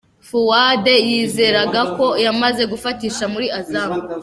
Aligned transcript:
Fuad 0.27 0.85
yizeragako 1.09 2.05
yamaze 2.25 2.63
gufatisha 2.71 3.23
muri 3.33 3.47
Azam 3.59 3.91